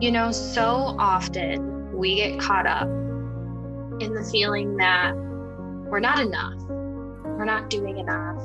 [0.00, 2.88] You know, so often we get caught up
[4.00, 8.42] in the feeling that we're not enough, we're not doing enough.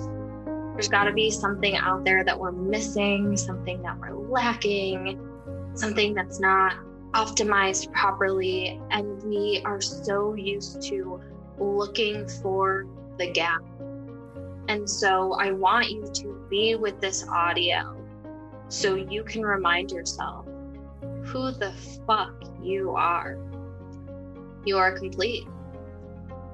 [0.73, 5.17] There's got to be something out there that we're missing, something that we're lacking,
[5.75, 6.75] something that's not
[7.13, 8.81] optimized properly.
[8.91, 11.21] And we are so used to
[11.57, 12.85] looking for
[13.17, 13.63] the gap.
[14.67, 17.95] And so I want you to be with this audio
[18.67, 20.45] so you can remind yourself
[21.25, 21.73] who the
[22.05, 23.37] fuck you are.
[24.65, 25.47] You are complete.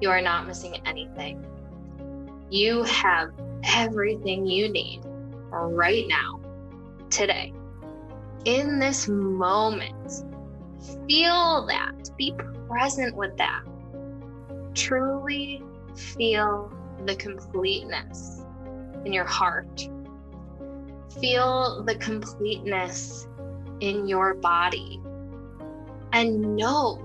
[0.00, 1.44] You are not missing anything.
[2.50, 3.30] You have
[3.64, 5.02] everything you need
[5.50, 6.40] right now,
[7.10, 7.52] today,
[8.44, 10.24] in this moment.
[11.08, 12.10] Feel that.
[12.16, 12.34] Be
[12.68, 13.62] present with that.
[14.74, 15.62] Truly
[15.94, 16.72] feel
[17.06, 18.44] the completeness
[19.04, 19.88] in your heart.
[21.20, 23.28] Feel the completeness
[23.82, 25.00] in your body
[26.12, 27.02] and know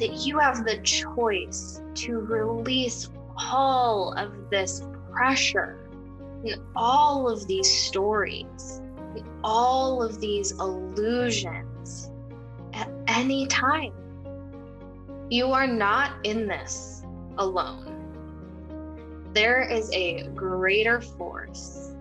[0.00, 5.78] that you have the choice to release all of this pressure
[6.44, 8.80] and all of these stories
[9.14, 12.10] and all of these illusions
[12.72, 13.92] at any time.
[15.28, 17.02] You are not in this
[17.36, 17.84] alone.
[19.34, 21.92] There is a greater force,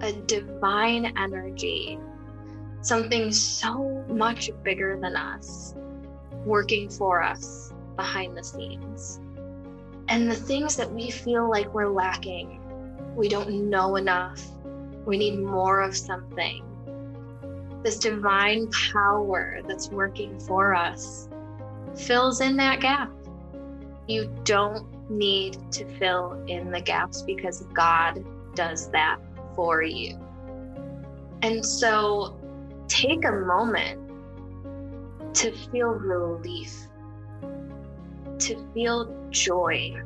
[0.00, 1.98] a divine energy
[2.82, 5.74] something so much bigger than us
[6.44, 9.20] working for us behind the scenes.
[10.08, 12.60] And the things that we feel like we're lacking,
[13.14, 14.44] we don't know enough,
[15.06, 16.64] we need more of something.
[17.82, 21.28] This divine power that's working for us
[21.96, 23.10] fills in that gap.
[24.08, 28.24] You don't need to fill in the gaps because God
[28.54, 29.18] does that
[29.54, 30.18] for you.
[31.42, 32.38] And so
[32.92, 33.98] take a moment
[35.34, 36.76] to feel relief,
[38.38, 39.96] to feel joy,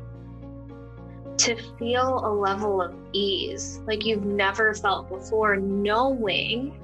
[1.37, 6.81] to feel a level of ease like you've never felt before, knowing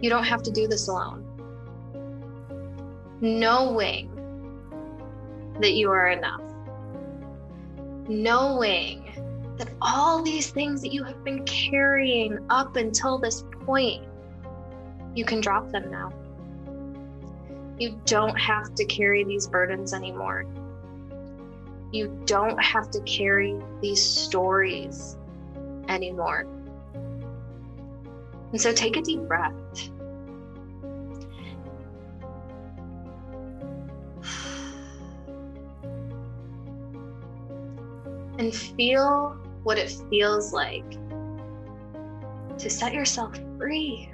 [0.00, 1.22] you don't have to do this alone.
[3.20, 4.10] Knowing
[5.60, 6.42] that you are enough.
[8.08, 14.04] Knowing that all these things that you have been carrying up until this point
[15.16, 16.12] you can drop them now.
[17.78, 20.44] You don't have to carry these burdens anymore.
[21.90, 25.16] You don't have to carry these stories
[25.88, 26.46] anymore.
[28.52, 29.54] And so take a deep breath.
[38.38, 40.90] And feel what it feels like
[42.58, 44.10] to set yourself free.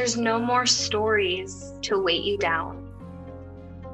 [0.00, 2.90] There's no more stories to weight you down.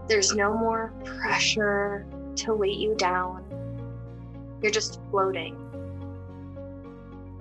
[0.06, 2.06] There's no more pressure
[2.37, 3.43] to weight you down.
[4.62, 5.56] You're just floating.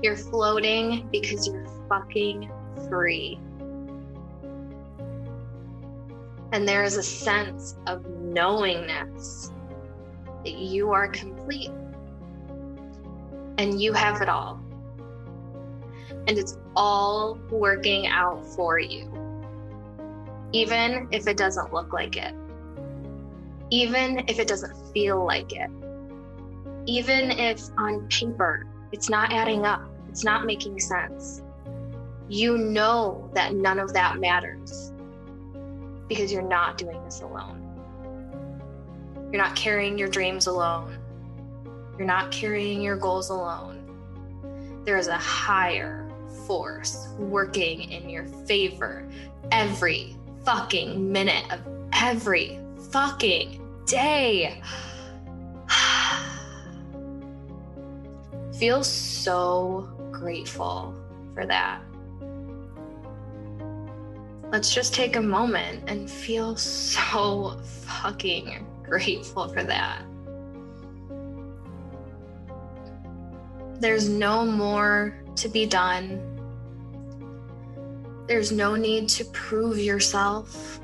[0.01, 2.51] You're floating because you're fucking
[2.89, 3.39] free.
[6.51, 9.51] And there is a sense of knowingness
[10.43, 11.69] that you are complete
[13.59, 14.59] and you have it all
[16.09, 19.11] and it's all working out for you.
[20.51, 22.33] Even if it doesn't look like it,
[23.71, 25.69] even if it doesn't feel like it,
[26.85, 31.41] even if on paper it's not adding up, it's not making sense.
[32.29, 34.93] You know that none of that matters
[36.07, 37.61] because you're not doing this alone.
[39.31, 40.97] You're not carrying your dreams alone.
[41.97, 43.84] You're not carrying your goals alone.
[44.85, 46.07] There is a higher
[46.45, 49.09] force working in your favor
[49.51, 51.59] every fucking minute of
[51.93, 52.59] every
[52.91, 54.61] fucking day.
[58.59, 60.93] Feel so grateful
[61.33, 61.81] for that.
[64.51, 70.03] Let's just take a moment and feel so fucking grateful for that.
[73.79, 76.21] There's no more to be done.
[78.27, 80.79] There's no need to prove yourself.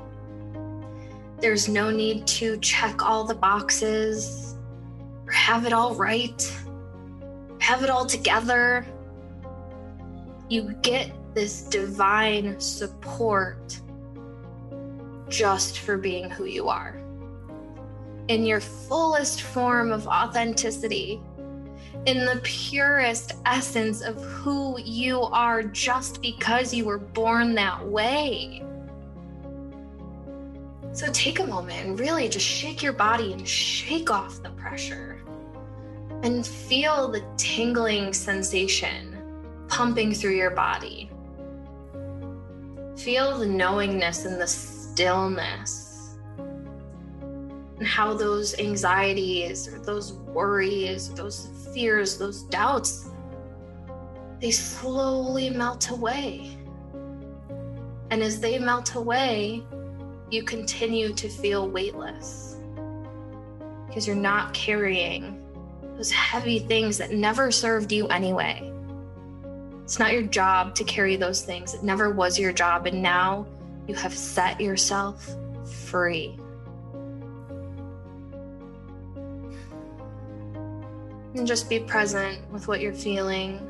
[1.40, 4.56] There's no need to check all the boxes
[5.26, 6.40] or have it all right,
[7.58, 8.86] have it all together.
[10.48, 13.80] You get this divine support
[15.28, 17.00] just for being who you are.
[18.28, 21.20] In your fullest form of authenticity,
[22.06, 28.64] in the purest essence of who you are just because you were born that way.
[30.92, 35.22] So take a moment and really just shake your body and shake off the pressure
[36.22, 39.18] and feel the tingling sensation
[39.68, 41.08] pumping through your body.
[42.96, 45.91] Feel the knowingness and the stillness
[47.86, 53.08] how those anxieties or those worries, those fears, those doubts,
[54.40, 56.56] they slowly melt away.
[58.10, 59.62] And as they melt away,
[60.30, 62.58] you continue to feel weightless
[63.86, 65.38] because you're not carrying
[65.96, 68.72] those heavy things that never served you anyway.
[69.84, 71.74] It's not your job to carry those things.
[71.74, 72.86] It never was your job.
[72.86, 73.46] And now
[73.86, 75.28] you have set yourself
[75.66, 76.38] free.
[81.34, 83.68] And just be present with what you're feeling.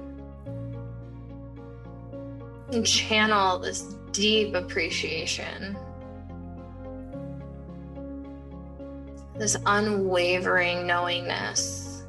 [2.72, 5.76] And channel this deep appreciation.
[9.36, 12.04] This unwavering knowingness.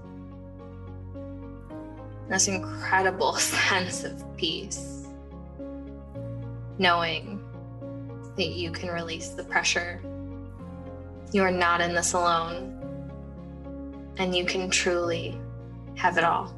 [2.29, 5.07] This incredible sense of peace.
[6.79, 7.39] Knowing
[8.35, 10.01] that you can release the pressure.
[11.31, 12.82] You are not in this alone.
[14.17, 15.37] And you can truly
[15.95, 16.53] have it all.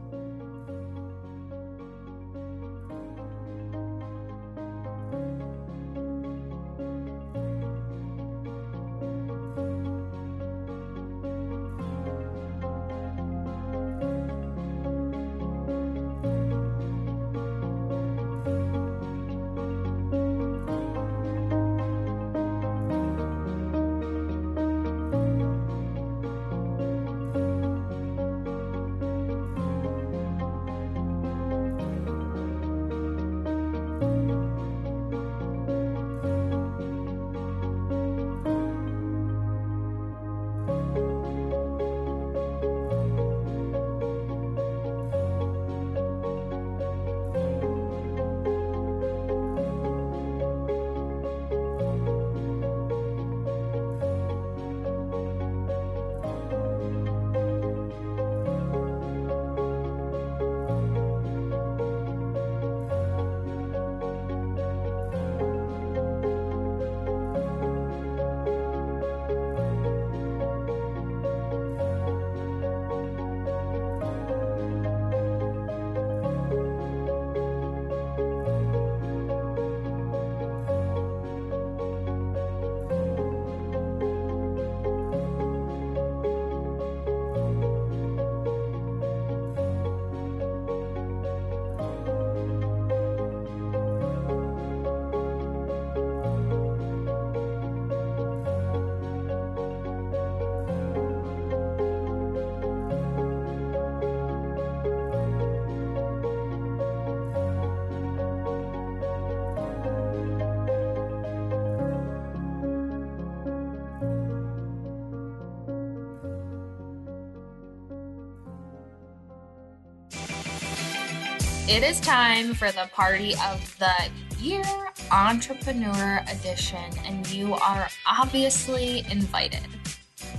[121.68, 123.92] It is time for the party of the
[124.40, 124.64] year
[125.12, 129.66] entrepreneur edition, and you are obviously invited.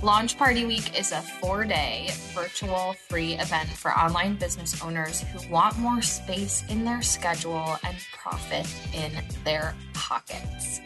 [0.01, 5.51] Launch Party Week is a four day virtual free event for online business owners who
[5.51, 9.11] want more space in their schedule and profit in
[9.43, 10.79] their pockets.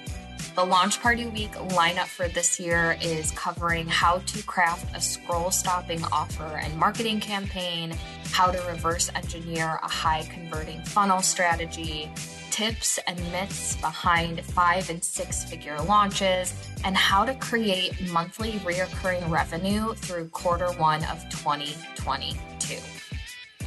[0.55, 5.51] The Launch Party Week lineup for this year is covering how to craft a scroll
[5.51, 7.95] stopping offer and marketing campaign,
[8.31, 12.11] how to reverse engineer a high converting funnel strategy,
[12.49, 19.29] tips and myths behind five and six figure launches, and how to create monthly reoccurring
[19.29, 22.77] revenue through quarter one of 2022.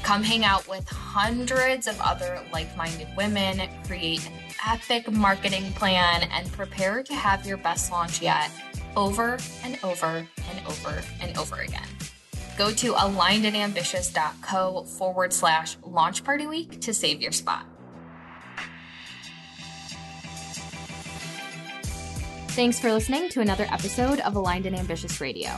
[0.03, 4.33] Come hang out with hundreds of other like minded women, create an
[4.67, 8.51] epic marketing plan, and prepare to have your best launch yet
[8.97, 11.94] over and over and over and over again.
[12.57, 17.67] Go to alignedandambitious.co forward slash launch party week to save your spot.
[22.49, 25.51] Thanks for listening to another episode of Aligned and Ambitious Radio.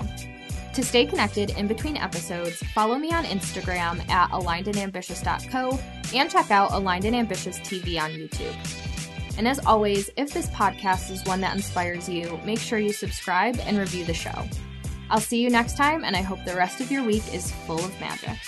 [0.73, 5.79] To stay connected in between episodes, follow me on Instagram at alignedandambitious.co
[6.15, 8.55] and check out Aligned and Ambitious TV on YouTube.
[9.37, 13.59] And as always, if this podcast is one that inspires you, make sure you subscribe
[13.61, 14.49] and review the show.
[15.11, 17.85] I'll see you next time, and I hope the rest of your week is full
[17.85, 18.39] of magic.